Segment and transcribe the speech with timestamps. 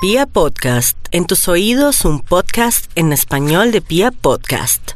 [0.00, 4.92] Pia Podcast, en tus oídos un podcast en español de Pia Podcast.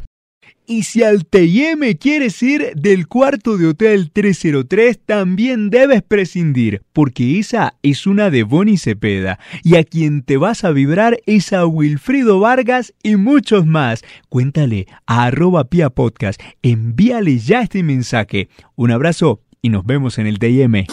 [0.65, 7.37] Y si al TIM quieres ir del cuarto de Hotel 303, también debes prescindir, porque
[7.37, 9.39] esa es una de Bonnie Cepeda.
[9.61, 14.03] Y a quien te vas a vibrar es a Wilfrido Vargas y muchos más.
[14.29, 18.47] Cuéntale a arroba Pia Podcast, envíale ya este mensaje.
[18.77, 20.85] Un abrazo y nos vemos en el TIM.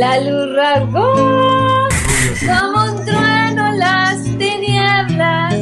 [0.00, 5.54] La luz rasgó como un trueno las tinieblas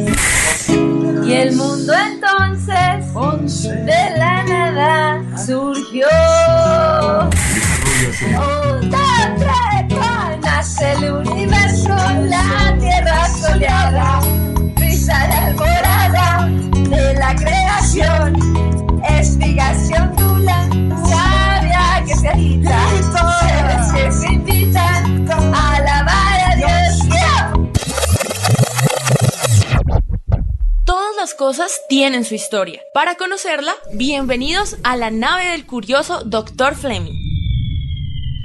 [1.26, 3.12] y el mundo entonces
[3.84, 6.06] de la nada surgió.
[8.38, 9.02] Otra
[10.40, 14.20] nace el universo, la tierra soleada,
[14.76, 16.48] brisa de alborada
[16.88, 18.47] de la creación,
[31.88, 32.82] tienen su historia.
[32.92, 36.74] Para conocerla, bienvenidos a la nave del curioso Dr.
[36.74, 37.27] Fleming.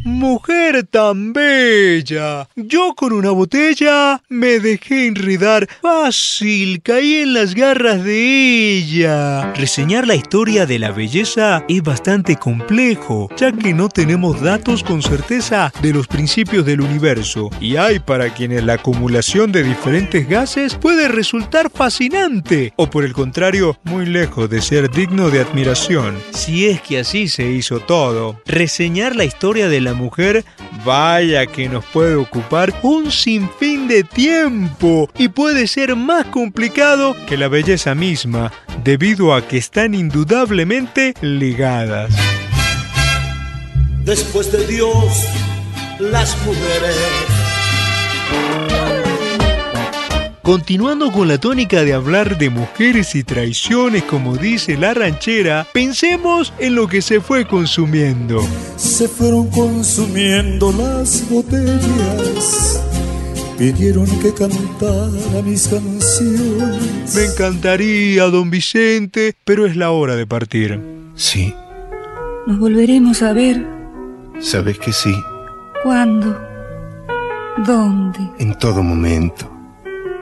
[0.06, 2.50] Mujer tan bella.
[2.58, 9.54] Yo con una botella me dejé enredar fácil, caí en las garras de ella.
[9.54, 15.02] Reseñar la historia de la belleza es bastante complejo, ya que no tenemos datos con
[15.02, 17.50] certeza de los principios del universo.
[17.62, 23.14] Y hay para quienes la acumulación de diferentes gases puede resultar fascinante, o por el
[23.14, 26.18] contrario, muy lejos de ser digno de admiración.
[26.32, 28.42] Si es que así se hizo todo.
[28.46, 30.44] Reseñar la historia de la mujer,
[30.86, 37.38] vaya que nos puede ocupar un sinfín de tiempo y puede ser más complicado que
[37.38, 38.52] la belleza misma,
[38.84, 42.14] debido a que están indudablemente ligadas.
[44.04, 45.28] Después de Dios,
[46.00, 46.98] las mujeres.
[50.44, 56.54] Continuando con la tónica de hablar de mujeres y traiciones, como dice la ranchera, pensemos
[56.60, 58.46] en lo que se fue consumiendo.
[58.76, 62.82] Se fueron consumiendo las botellas.
[63.58, 67.16] Pidieron que cantara mis canciones.
[67.16, 70.78] Me encantaría, don Vicente, pero es la hora de partir.
[71.16, 71.54] Sí,
[72.48, 73.66] Nos volveremos a ver.
[74.42, 75.16] sabes que sí,
[75.84, 76.38] ¿Cuándo?
[77.66, 78.20] ¿Dónde?
[78.40, 79.50] en todo momento,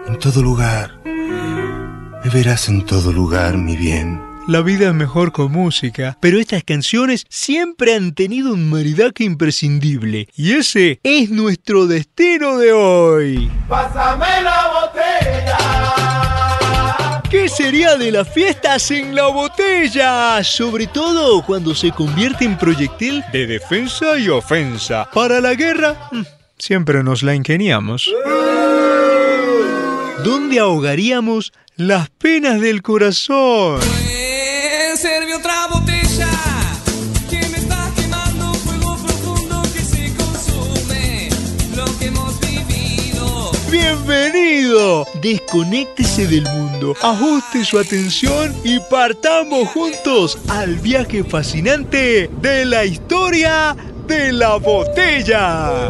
[0.07, 0.99] en todo lugar.
[1.05, 4.21] Me verás en todo lugar, mi bien.
[4.47, 10.27] La vida es mejor con música, pero estas canciones siempre han tenido un maridaje imprescindible,
[10.35, 13.51] y ese es nuestro destino de hoy.
[13.69, 15.57] ¡Pásame la botella!
[17.29, 20.43] ¿Qué sería de las fiestas en la botella?
[20.43, 25.07] Sobre todo cuando se convierte en proyectil de defensa y ofensa.
[25.13, 26.23] Para la guerra, mm,
[26.57, 28.11] siempre nos la ingeniamos.
[30.23, 33.79] ¿Dónde ahogaríamos las penas del corazón?
[35.33, 36.29] Otra botella
[37.29, 41.29] que me está quemando fuego profundo que se consume
[41.75, 43.51] lo que hemos vivido.
[43.71, 45.07] Bienvenido.
[45.21, 53.75] Desconéctese del mundo, ajuste su atención y partamos juntos al viaje fascinante de la historia
[54.05, 55.89] de la botella.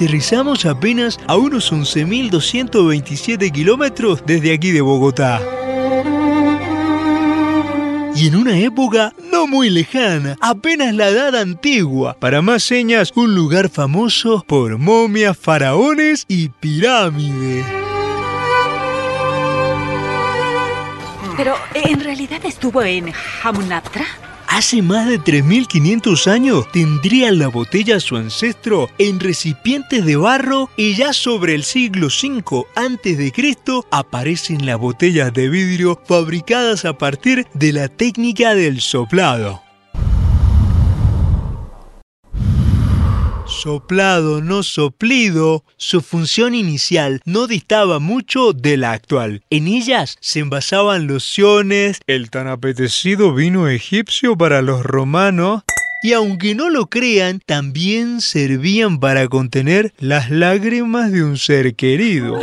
[0.00, 5.42] Aterrizamos apenas a unos 11.227 kilómetros desde aquí de Bogotá.
[8.16, 13.34] Y en una época no muy lejana, apenas la edad antigua, para más señas, un
[13.34, 17.66] lugar famoso por momias, faraones y pirámides.
[21.36, 24.06] Pero en realidad estuvo en Hamunaptra.
[24.50, 30.96] Hace más de 3.500 años tendría la botella su ancestro en recipientes de barro y
[30.96, 37.72] ya sobre el siglo V Cristo aparecen las botellas de vidrio fabricadas a partir de
[37.72, 39.62] la técnica del soplado.
[43.62, 49.42] Soplado, no soplido, su función inicial no distaba mucho de la actual.
[49.50, 55.62] En ellas se envasaban lociones, el tan apetecido vino egipcio para los romanos,
[56.02, 62.40] y aunque no lo crean, también servían para contener las lágrimas de un ser querido.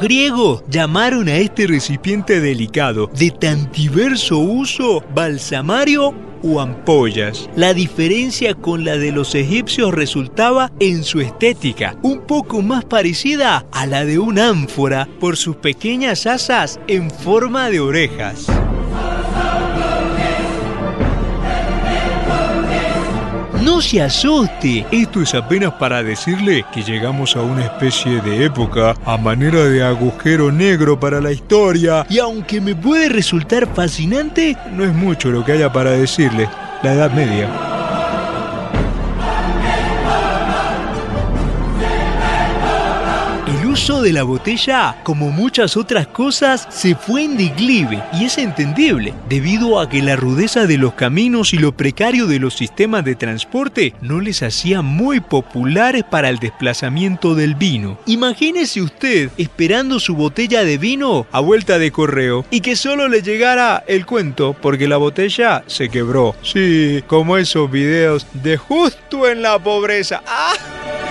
[0.00, 7.50] Griegos llamaron a este recipiente delicado de tan diverso uso balsamario o ampollas.
[7.54, 13.66] La diferencia con la de los egipcios resultaba en su estética, un poco más parecida
[13.72, 18.46] a la de un ánfora por sus pequeñas asas en forma de orejas.
[23.70, 28.96] No se asuste, esto es apenas para decirle que llegamos a una especie de época
[29.04, 32.04] a manera de agujero negro para la historia.
[32.10, 36.48] Y aunque me puede resultar fascinante, no es mucho lo que haya para decirle,
[36.82, 37.69] la Edad Media.
[43.70, 49.14] Uso de la botella, como muchas otras cosas, se fue en declive y es entendible,
[49.28, 53.14] debido a que la rudeza de los caminos y lo precario de los sistemas de
[53.14, 57.96] transporte no les hacía muy populares para el desplazamiento del vino.
[58.06, 63.22] Imagínese usted esperando su botella de vino a vuelta de correo y que solo le
[63.22, 66.34] llegara el cuento porque la botella se quebró.
[66.42, 70.22] Sí, como esos videos de justo en la pobreza.
[70.26, 71.09] ¡Ah!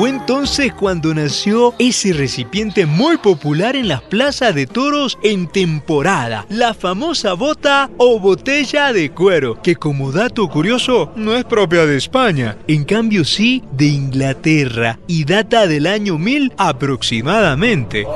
[0.00, 6.46] Fue entonces cuando nació ese recipiente muy popular en las plazas de toros en temporada,
[6.48, 11.98] la famosa bota o botella de cuero, que como dato curioso no es propia de
[11.98, 18.06] España, en cambio sí de Inglaterra y data del año 1000 aproximadamente.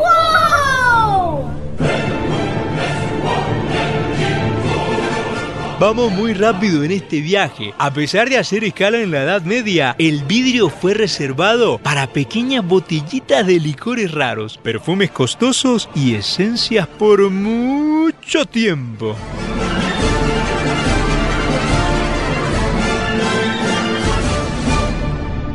[5.81, 7.75] Vamos muy rápido en este viaje.
[7.79, 12.65] A pesar de hacer escala en la Edad Media, el vidrio fue reservado para pequeñas
[12.65, 19.17] botellitas de licores raros, perfumes costosos y esencias por mucho tiempo.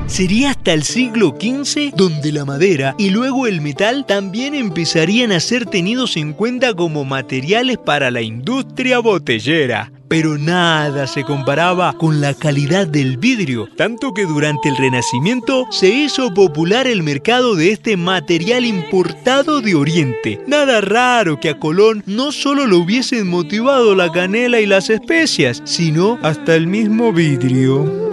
[0.07, 5.39] Sería hasta el siglo XV donde la madera y luego el metal también empezarían a
[5.39, 9.94] ser tenidos en cuenta como materiales para la industria botellera.
[10.09, 15.89] Pero nada se comparaba con la calidad del vidrio, tanto que durante el Renacimiento se
[15.89, 20.41] hizo popular el mercado de este material importado de Oriente.
[20.47, 25.61] Nada raro que a Colón no solo lo hubiesen motivado la canela y las especias,
[25.63, 28.09] sino hasta el mismo vidrio.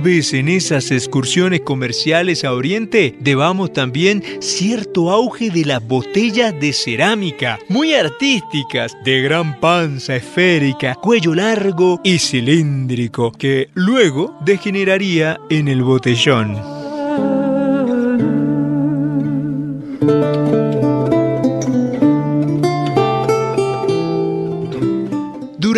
[0.00, 6.58] Tal vez en esas excursiones comerciales a Oriente debamos también cierto auge de las botellas
[6.58, 15.38] de cerámica, muy artísticas, de gran panza esférica, cuello largo y cilíndrico, que luego degeneraría
[15.50, 16.56] en el botellón.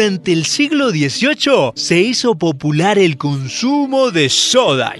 [0.03, 4.97] Durante el siglo XVIII se hizo popular el consumo de soda.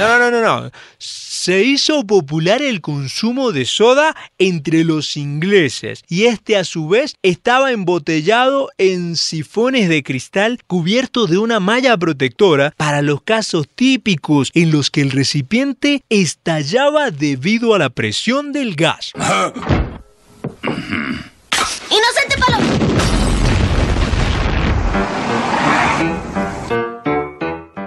[0.00, 0.72] No, no, no, no.
[0.98, 7.14] Se hizo popular el consumo de soda entre los ingleses y este a su vez
[7.22, 14.50] estaba embotellado en sifones de cristal cubiertos de una malla protectora para los casos típicos
[14.54, 19.12] en los que el recipiente estallaba debido a la presión del gas.
[21.90, 22.93] ¡Inocente Paloma!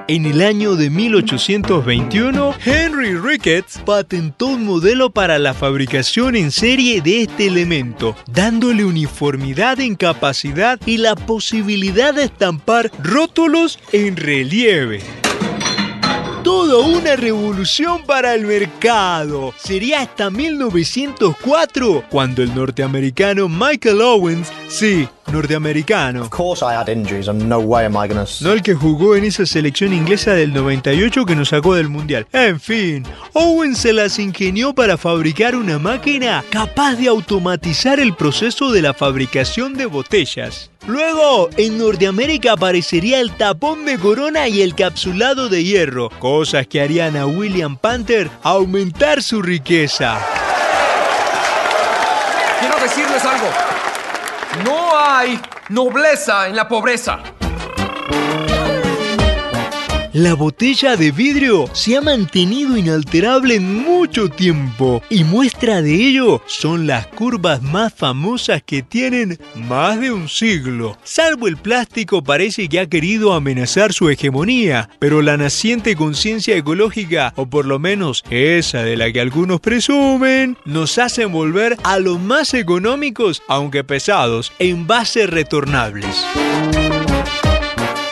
[0.10, 7.02] En el año de 1821, Henry Ricketts patentó un modelo para la fabricación en serie
[7.02, 15.02] de este elemento, dándole uniformidad en capacidad y la posibilidad de estampar rótulos en relieve.
[16.42, 19.54] Toda una revolución para el mercado.
[19.58, 27.28] Sería hasta 1904 cuando el norteamericano Michael Owens, sí, norteamericano, Of course I had injuries
[27.28, 28.24] and no way am I gonna...
[28.24, 31.90] s- no el que jugó en esa selección inglesa del 98 que nos sacó del
[31.90, 32.28] mundial.
[32.34, 33.04] En fin,
[33.34, 38.94] Owen se las ingenió para fabricar una máquina capaz de automatizar el proceso de la
[38.94, 40.72] fabricación de botellas.
[40.88, 46.80] Luego, en Norteamérica aparecería el tapón de corona y el capsulado de hierro, cosas que
[46.80, 50.18] harían a William Panther aumentar su riqueza.
[52.62, 53.48] Quiero decirles algo.
[54.64, 57.20] No hay nobleza en la pobreza.
[60.18, 66.42] La botella de vidrio se ha mantenido inalterable en mucho tiempo y muestra de ello
[66.48, 70.98] son las curvas más famosas que tienen más de un siglo.
[71.04, 77.32] Salvo el plástico parece que ha querido amenazar su hegemonía, pero la naciente conciencia ecológica,
[77.36, 82.20] o por lo menos esa de la que algunos presumen, nos hacen volver a los
[82.20, 86.26] más económicos, aunque pesados, envases retornables.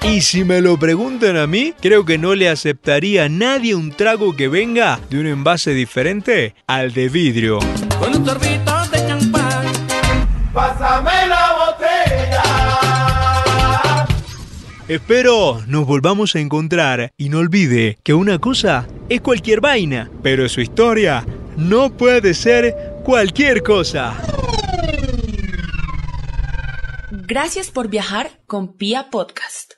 [0.08, 3.92] Y si me lo preguntan a mí, creo que no le aceptaría a nadie un
[3.92, 7.58] trago que venga de un envase diferente al de vidrio.
[8.00, 9.66] Con un sorbito de champán.
[10.54, 12.44] Pásame la botella.
[14.88, 20.48] Espero nos volvamos a encontrar y no olvide que una cosa es cualquier vaina, pero
[20.48, 21.26] su historia
[21.58, 24.16] no puede ser cualquier cosa.
[27.10, 29.74] Gracias por viajar con Pia Podcast.